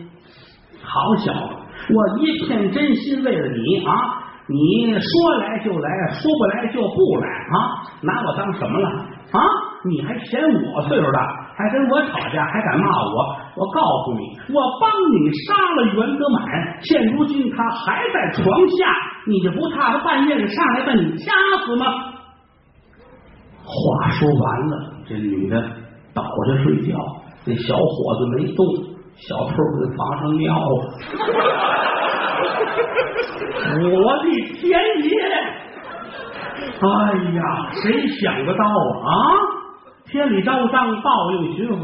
[0.89, 1.55] 好小子，
[1.93, 4.25] 我一片真心为了你啊！
[4.49, 7.85] 你说来就来，说不来就不来啊！
[8.01, 9.39] 拿我当什么了啊？
[9.85, 11.21] 你还嫌我岁数大，
[11.55, 13.37] 还跟我吵架，还敢骂我？
[13.57, 18.87] 我告诉你，我帮你杀了袁德满，现如今他还在床下，
[19.27, 21.31] 你就不怕他半夜里上来把你掐
[21.67, 21.85] 死吗？
[23.63, 25.61] 话说完了，这女的
[26.15, 26.97] 倒下睡觉，
[27.45, 28.88] 那小伙子没动。
[29.27, 30.73] 小偷在房上尿了，
[33.99, 34.63] 我的天
[35.03, 35.09] 爷！
[36.81, 36.87] 哎
[37.35, 37.41] 呀，
[37.83, 39.11] 谁想得到啊？
[40.07, 41.83] 天理昭彰，报应循环，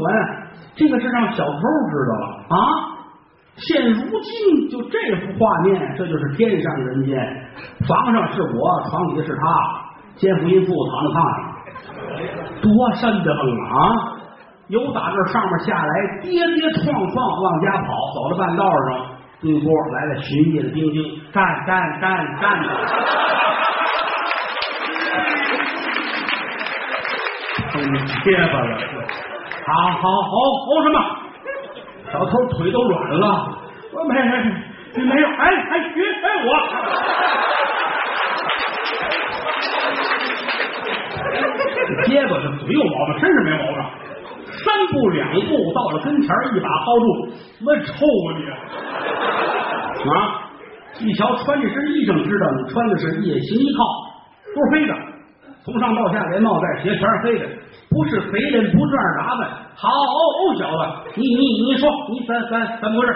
[0.75, 1.59] 这个是让小偷知
[2.09, 2.57] 道了啊！
[3.57, 7.17] 现如今就这幅画面，这就是天上人间，
[7.87, 9.43] 房上是我，床底下是他，
[10.15, 11.45] 奸夫淫妇躺在炕上，
[12.61, 14.14] 多瘆得慌啊！
[14.67, 19.05] 由打这上面下来，跌跌撞撞往家跑，走到半道上，
[19.39, 22.69] 对过来了巡夜的兵丁，站站站站着，
[27.71, 27.73] 碰
[28.23, 28.71] 结巴了，
[29.67, 30.33] 好好好
[30.65, 30.97] 好什么？
[32.11, 33.23] 小偷腿都软了，
[33.93, 34.31] 我没没
[35.03, 36.49] 没有，哎哎别哎我，
[42.05, 43.79] 结巴这嘴有毛病，身上没毛病。
[44.65, 47.29] 三步两步到了跟前，一把薅住，
[47.61, 47.93] 我抽
[48.35, 48.41] 你
[50.09, 50.41] 啊！
[50.97, 53.83] 一瞧穿这身衣裳，知道你穿的是夜行衣套，
[54.55, 54.95] 都是黑的，
[55.63, 57.45] 从上到下连帽带鞋全是黑的，
[57.91, 59.47] 不是贼人不这样打扮。
[59.75, 59.91] 好，
[60.57, 63.11] 小子，你你你说你怎怎怎么回事？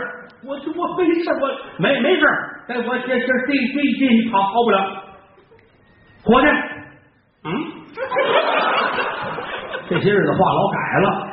[0.45, 2.25] 我我没事，我没没事，
[2.67, 4.77] 哎，我这这这这这跑跑不了，
[6.23, 6.47] 活去，
[7.45, 7.47] 嗯，
[9.89, 11.28] 这些日子话老改了。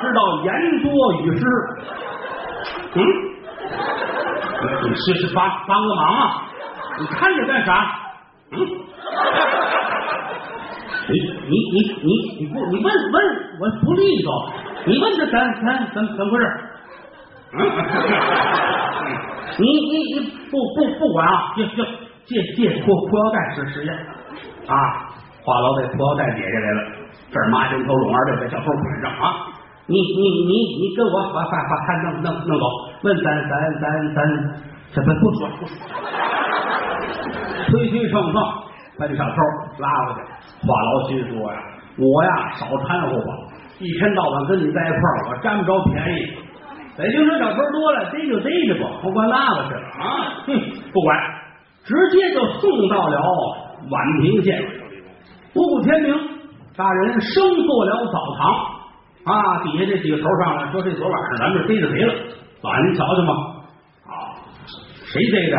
[0.00, 0.90] 知道言多
[1.22, 1.44] 语失，
[2.94, 2.98] 嗯，
[4.84, 6.42] 你是是帮帮个忙啊？
[6.98, 7.70] 你看着干啥？
[8.52, 8.58] 嗯，
[11.08, 11.12] 你
[11.48, 12.08] 你你你
[12.40, 13.16] 你不你问问
[13.60, 14.28] 我不利索，
[14.86, 15.32] 你问他怎
[15.64, 16.44] 怎怎怎么回事？
[17.52, 17.54] 嗯，
[19.58, 20.16] 你你你
[20.50, 21.30] 不不不管啊？
[21.56, 21.76] 就就，
[22.26, 23.94] 借借裤裤腰带试试验
[24.66, 24.74] 啊！
[25.42, 26.80] 话痨把裤腰带解下来了，
[27.32, 29.24] 这儿麻筋头拢二六把小偷捆上啊！
[29.88, 32.64] 你你你你跟我把把把他弄弄弄走，
[33.02, 34.18] 问咱咱咱咱
[34.92, 35.72] 这不不说不说，
[37.68, 38.34] 推推蹭蹭
[38.98, 39.36] 把这小偷
[39.78, 40.20] 拉过去。
[40.60, 41.58] 话痨心说呀，
[41.96, 43.30] 我呀少掺和吧，
[43.78, 46.36] 一天到晚跟你在一块儿，我占不着便宜。
[46.98, 50.44] 北京城小偷多了，逮就逮着吧，不管那个去了啊！
[50.46, 50.52] 哼，
[50.92, 51.16] 不管，
[51.84, 53.16] 直接就送到了
[53.88, 54.60] 宛平县。
[55.54, 56.14] 不顾天明，
[56.76, 58.67] 大人升坐了澡堂。
[59.28, 59.60] 啊！
[59.62, 62.14] 底下这几个头上来说：“这昨晚上咱们这逮着谁了？
[62.62, 63.34] 老爷您瞧瞧嘛！
[64.06, 64.32] 啊，
[65.04, 65.56] 谁逮的？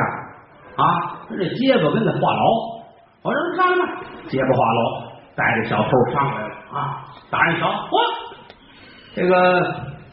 [0.82, 2.80] 啊，这结巴跟那话痨。
[3.22, 3.92] 我说上来吧，
[4.28, 5.04] 结巴话痨
[5.36, 6.54] 带着小偷上来了。
[6.74, 8.02] 啊，大人瞧，嚯，
[9.14, 9.62] 这个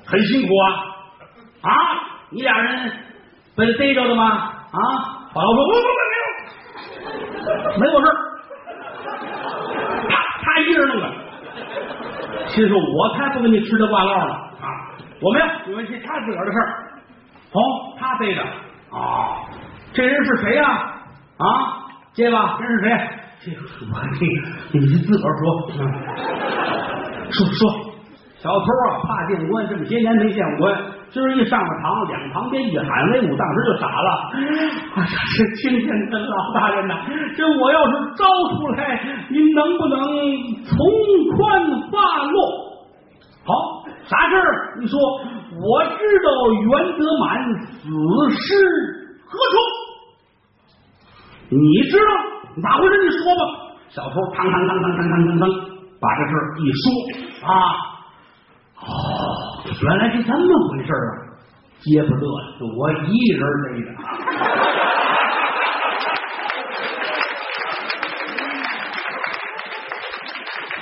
[0.05, 1.71] 很辛苦啊！
[1.71, 1.73] 啊，
[2.31, 2.92] 你俩人
[3.57, 4.25] 被逮着的吗？
[4.27, 4.81] 啊，
[5.33, 5.88] 话痨说：不不不，
[7.40, 8.07] 没有，没有事
[10.11, 11.11] 他他一人弄的。”
[12.57, 14.66] 心说：“我才不跟你吃这挂唠呢啊！
[15.21, 16.64] 我没有，你们是他自个儿的事儿。
[17.53, 17.61] 哦，
[17.99, 18.42] 他背着
[18.90, 19.45] 啊，
[19.92, 20.64] 这人是谁呀？
[21.37, 21.45] 啊，
[22.14, 23.11] 结巴，这是谁？
[23.45, 24.01] 这我
[24.73, 25.71] 你 你自个儿说，
[27.31, 27.95] 说 说。
[28.38, 30.77] 小偷啊，怕见官，这么些年没见官，
[31.11, 34.31] 今儿一上了堂，两旁边一喊威武，当时就傻了。
[34.94, 36.94] 哎呀，这青天的老大人呐，
[37.35, 38.25] 这我要是招
[38.57, 39.99] 出来，您能不能
[40.64, 40.77] 从
[41.35, 42.37] 宽发落？
[43.46, 44.77] 好，啥事儿？
[44.81, 46.29] 你说，我知道
[46.61, 47.88] 袁德满死
[48.37, 48.55] 尸
[49.25, 49.57] 何处？
[51.49, 51.57] 你
[51.90, 52.05] 知道
[52.62, 52.92] 咋回事？
[53.03, 53.40] 你说吧。
[53.88, 55.42] 小偷嘡嘡嘡嘡嘡嘡嘡嘡，
[55.99, 57.95] 把这事儿一说啊。
[58.81, 58.87] 哦，
[59.83, 61.27] 原来是这么回事啊！
[61.81, 62.25] 接不乐，
[62.59, 63.89] 就我一人逮的。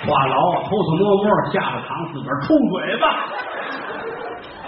[0.07, 0.33] 话痨
[0.65, 3.05] 偷偷摸摸下了堂，自个儿出嘴巴，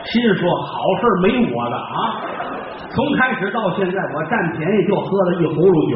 [0.05, 2.21] 心说好事没我的啊！
[2.91, 5.95] 从开始到现在，我占便宜就喝了一葫芦酒，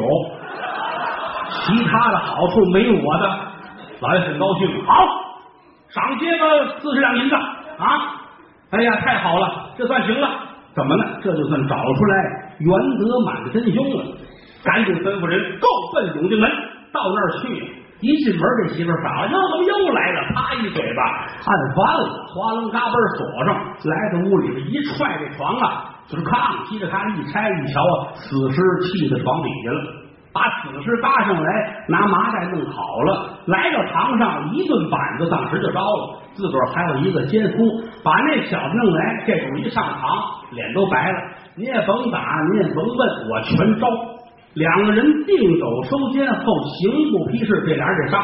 [1.65, 3.23] 其他的好处没我的。
[3.99, 5.20] 老爷很高兴，好。
[5.93, 8.21] 赏街个四十两银子啊！
[8.71, 10.29] 哎呀，太好了，这算行了。
[10.73, 11.19] 怎么了？
[11.21, 14.05] 这就算找出来袁德满的真凶了。
[14.63, 16.49] 赶紧吩咐人，够奔永定门，
[16.93, 17.75] 到那儿去。
[17.99, 20.21] 一进门，这媳妇傻了，又怎么又来了？
[20.33, 21.01] 啪一嘴巴，
[21.43, 23.53] 按翻了，哗楞嘎嘣锁上。
[23.83, 30.00] 来到屋里边，一踹这床啊，就是炕，接着炕一拆一瞧啊，死尸砌在床底下了。
[30.33, 36.17] 把死尸搭上来，拿麻袋弄好了，来到堂上，一顿板子当时就着了。
[36.33, 40.01] 自个儿还有一个奸夫，把那小子弄来，这主一上堂，
[40.51, 41.17] 脸都白了。
[41.55, 42.23] 你也甭打，
[42.53, 43.87] 你也甭问，我全招。
[44.53, 46.45] 两个人定走收监后，
[46.79, 48.23] 刑部批示，这俩人得上。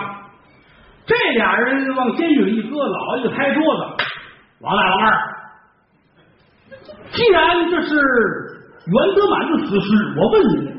[1.06, 4.04] 这俩人往监狱里一搁，老爷拍桌子
[4.64, 5.14] ：“王大王二，
[7.12, 9.88] 既然这是袁德满的死尸，
[10.18, 10.77] 我问你。”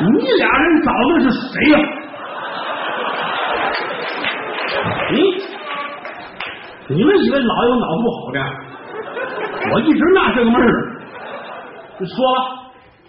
[0.00, 0.06] 你
[0.38, 1.78] 俩人找的是谁呀？
[5.10, 5.14] 你
[6.88, 8.38] 你们以为老有脑不好的？
[9.72, 10.66] 我一直纳这个闷儿。
[11.98, 12.38] 你说吧，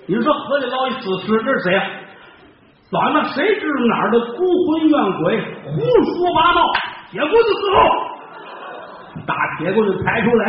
[0.05, 1.83] 你说河里捞一死尸，这是谁呀、
[2.91, 6.59] 老爷们，谁知道哪儿的孤魂怨鬼胡说八道？
[7.11, 7.77] 铁棍子伺候，
[9.25, 10.43] 大铁棍子抬出来，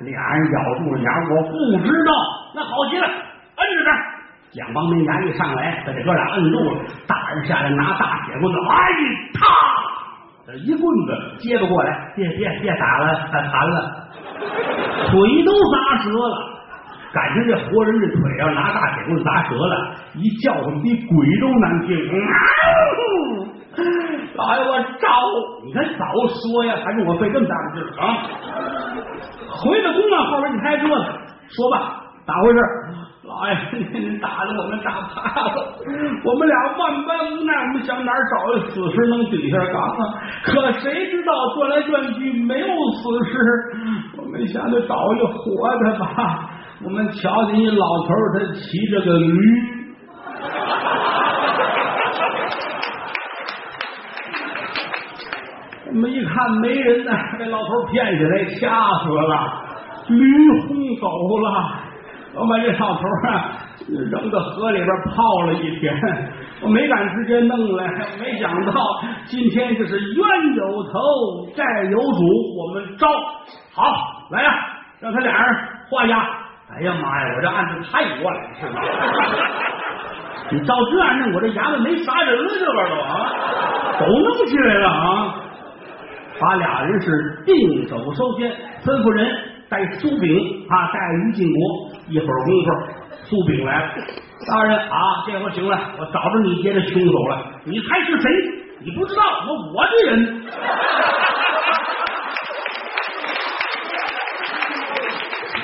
[0.00, 1.54] 俩人咬住了牙，我不
[1.86, 2.10] 知道。
[2.54, 3.90] 那好极了，摁着这
[4.56, 4.66] 儿。
[4.66, 6.80] 蒋帮没牙一上来，把这哥俩摁住了。
[7.06, 8.74] 大人下来拿大铁棍子，哎，
[9.34, 9.44] 啪！
[10.46, 14.08] 这一棍子接不过来，别别别打了，残了，
[15.10, 16.56] 腿都砸折了。
[17.12, 21.96] 感情这活人这腿要拿大铁棍砸折了，一叫唤比鬼都难听。
[24.36, 25.08] 老爷，我招！
[25.66, 28.04] 你看早说呀，还跟我费这么大的劲儿啊？
[29.50, 31.04] 回到公馆后边一拍桌子，
[31.48, 32.58] 说吧，咋回事？
[33.42, 33.60] 哎呀，
[33.92, 35.78] 您打的我们打怕了，
[36.24, 40.14] 我们俩万般无奈，我们想哪儿找一死尸能顶下岗啊？
[40.44, 43.38] 可谁知道转来转去没有死尸，
[44.18, 46.50] 我们想着找一活的吧。
[46.84, 49.32] 我们瞧见一老头，他骑着个驴。
[55.88, 59.62] 我们一看没人呢，这老头骗起来，掐死了，
[60.08, 61.08] 驴轰走
[61.38, 61.85] 了。
[62.36, 63.56] 我把这老头啊
[64.10, 65.94] 扔到河里边泡了一天，
[66.60, 67.86] 我没敢直接弄来，
[68.20, 68.72] 没想到
[69.24, 71.00] 今天就是冤有头
[71.56, 72.20] 债有主，
[72.58, 73.08] 我们招
[73.72, 73.84] 好
[74.30, 74.54] 来呀、
[75.00, 75.56] 让他俩人
[75.88, 76.18] 画押。
[76.68, 78.82] 哎呀妈呀，我这案子太乱了，是吧？
[80.50, 83.32] 你照这样弄，我这衙门没啥人了，这边都啊，
[84.00, 85.34] 都弄起来了啊！
[86.38, 88.50] 把俩人是定手收监，
[88.84, 89.26] 吩咐人
[89.70, 91.95] 带苏炳啊，带于进国。
[92.08, 92.68] 一会儿功夫，
[93.24, 93.90] 苏炳来了，
[94.46, 97.46] 大人啊，这回行了，我找着你爹的凶手了。
[97.64, 98.30] 你猜是谁？
[98.80, 100.44] 你不知道，我我的人。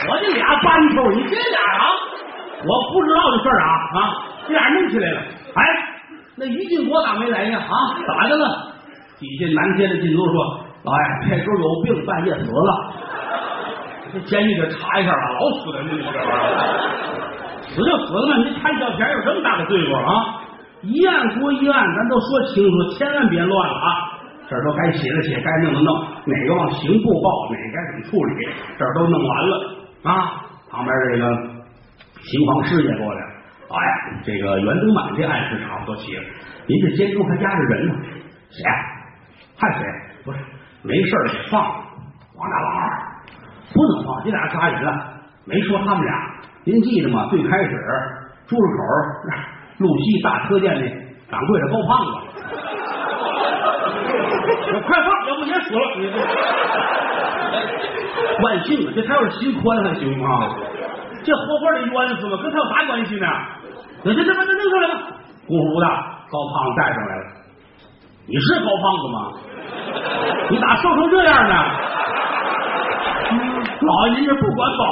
[0.09, 1.87] 我这俩班头，你这俩啊，
[2.67, 3.99] 我不知道的事儿啊啊，
[4.49, 5.21] 这俩弄起来了。
[5.55, 5.63] 哎，
[6.37, 7.59] 那于进国咋没来呢？
[7.59, 7.71] 啊，
[8.07, 8.73] 咋的了？
[9.21, 10.35] 底下南街的进都说
[10.83, 10.99] ：“老爷，
[11.31, 12.93] 这时候有病，半夜死了。
[14.13, 16.61] 这监狱得查一下啊，老死人了，你这玩意儿，
[17.69, 20.43] 死就死了嘛，你贪小便宜有这么大的罪过啊？
[20.83, 24.19] 一案归一案，咱都说清楚，千万别乱了啊！
[24.51, 28.49] 这都该写的写，该弄的弄，哪个往刑部报，哪个该怎么处理，
[28.79, 30.43] 这都弄完了啊。
[30.69, 31.25] 旁边这个
[32.21, 33.29] 刑房师爷过来了，
[33.71, 33.77] 哎，
[34.25, 36.23] 这个袁登满这案是差不多齐了，
[36.67, 37.95] 您这监中还压着人呢，
[38.51, 38.71] 谁呀、
[39.57, 39.85] 还谁？
[40.25, 40.39] 不是，
[40.83, 43.02] 没事儿得放王大老二，
[43.73, 44.93] 不能放，这俩杀人了，
[45.45, 46.13] 没说他们俩。
[46.65, 47.27] 您记得吗？
[47.31, 47.71] 最开始
[48.47, 48.83] 朱市口
[49.79, 50.87] 路西大车店那
[51.31, 52.11] 掌柜的高胖子，
[54.87, 55.81] 快放，要不也死了。
[58.43, 60.55] 万幸啊，这他要是心宽还行啊，
[61.25, 63.27] 这活活得冤死了，跟他有啥关系呢？
[64.05, 64.95] 那这这把他弄出来吧。
[65.47, 65.87] 呼呼的，
[66.31, 67.25] 高胖子带上来了。
[68.27, 69.17] 你是高胖子吗？
[70.51, 71.55] 你咋瘦成这样呢？
[73.83, 74.85] 老爷您这不管保，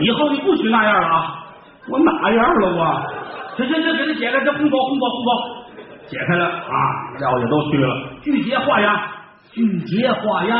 [0.00, 1.44] 以后你不许那样了啊！
[1.88, 3.56] 我哪样了我？
[3.56, 5.30] 行行行，给他解开，这红包红包红包，
[6.06, 6.72] 解开了啊！
[7.18, 9.08] 料也都去了，拒绝画押，
[9.50, 10.56] 拒绝画押，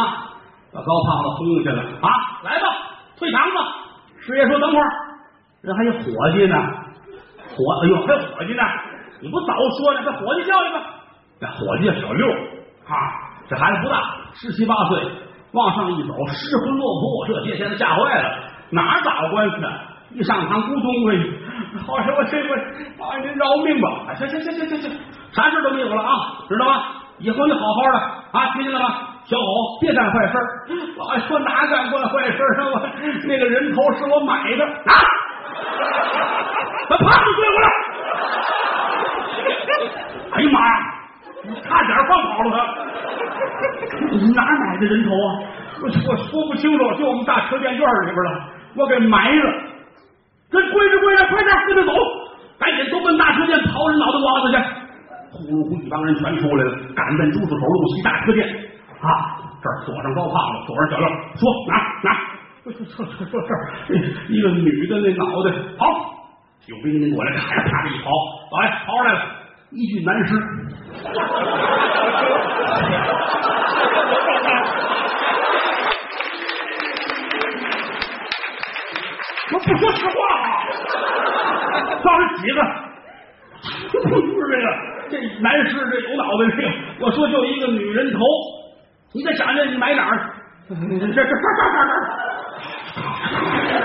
[0.73, 2.09] 把高胖子轰下了啊！
[2.43, 2.67] 来吧，
[3.19, 3.61] 退堂吧。
[4.21, 4.85] 师爷说等会儿，
[5.63, 6.57] 人还有伙计呢，
[7.55, 8.63] 伙，哎呦，还有伙计呢。
[9.21, 10.01] 你不早说呢？
[10.05, 10.81] 这伙计叫来吧，
[11.41, 12.95] 那伙计叫小六啊，
[13.49, 15.03] 这孩子不大，十七八岁，
[15.53, 18.39] 往上一走，失魂落魄，这些天吓坏了，
[18.71, 19.73] 哪儿打过官司啊？
[20.11, 21.17] 一上堂咕咚哎，
[21.87, 22.49] 好什我这回
[22.97, 23.89] 啊，您饶命吧！
[24.09, 24.91] 哎，行行行行行行，
[25.33, 26.11] 啥事都没有了啊，
[26.49, 26.83] 知道吗？
[27.19, 27.99] 以后你好好的
[28.33, 28.89] 啊，听见了吗？
[29.25, 29.45] 小狗
[29.81, 30.45] 别干坏事儿。
[30.97, 32.65] 老爷说哪干过坏事啊？
[32.73, 32.81] 我
[33.27, 34.93] 那个人头是我买的啊！
[36.89, 37.69] 把胖子追过来！
[40.33, 40.98] 哎呀妈呀！
[41.49, 42.59] 你差点放跑了他！
[44.13, 45.41] 你 哪儿买的人头啊？
[45.81, 48.43] 我我说不清楚，就我们大车店院里边的，
[48.77, 49.45] 我给埋了。
[50.51, 51.93] 这跪着跪着，快点跟着走，
[52.59, 54.57] 赶紧都奔大车店刨人脑袋瓜子去！
[55.31, 58.49] 呼噜呼，一帮人全出来了，赶奔朱市口路西大车店
[59.01, 59.39] 啊！
[59.63, 62.19] 这儿锁上高胖子，锁上小六，说哪儿哪儿？
[62.65, 63.61] 说说说说这儿
[64.29, 65.85] 一个女的那脑袋，好，
[66.67, 68.11] 有兵您过来，咔嚓嚓一刨，
[68.53, 69.21] 老爷刨出来了。
[69.71, 70.35] 一具男尸，
[79.51, 80.47] 我不说实话啊！
[82.05, 82.59] 到底几个？
[83.91, 84.67] 不是这个，
[85.11, 86.67] 这男士这有脑袋这个，
[87.01, 88.19] 我说就一个女人头，
[89.15, 90.35] 你再想着你买哪儿？
[90.69, 91.25] 这这这这这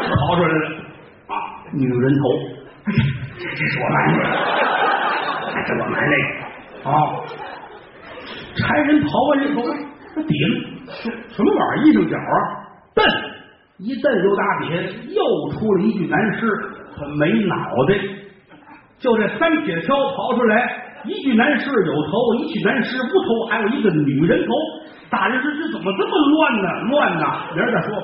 [0.03, 0.53] 这跑出来了
[1.29, 1.33] 啊！
[1.71, 2.23] 女人头，
[3.39, 4.17] 这这是我买的，
[5.65, 6.23] 这我买那个
[6.83, 6.91] 啊！
[8.55, 9.63] 差人刨完以后，
[10.13, 10.43] 他底下
[11.35, 11.83] 什么玩意儿？
[11.87, 12.35] 一声脚啊，
[12.93, 13.03] 蹬
[13.79, 14.75] 一蹬就打底下
[15.09, 16.47] 又出了一具男尸，
[16.95, 17.55] 他没脑
[17.87, 17.97] 袋，
[18.99, 24.53] 就这三铁锹刨出来，一具男尸有头，一具男尸无头，还有一个女人头。
[25.09, 26.67] 大人说这怎么这么乱呢？
[26.89, 27.49] 乱呐！
[27.55, 28.03] 明儿再说。